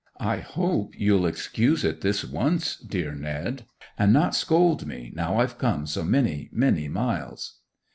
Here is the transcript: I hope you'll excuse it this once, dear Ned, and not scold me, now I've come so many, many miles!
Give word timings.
I 0.19 0.37
hope 0.37 0.99
you'll 0.99 1.27
excuse 1.27 1.83
it 1.85 2.01
this 2.01 2.25
once, 2.25 2.75
dear 2.75 3.13
Ned, 3.13 3.67
and 3.99 4.11
not 4.11 4.33
scold 4.33 4.87
me, 4.87 5.13
now 5.15 5.37
I've 5.37 5.59
come 5.59 5.85
so 5.85 6.03
many, 6.03 6.49
many 6.51 6.87
miles! 6.87 7.59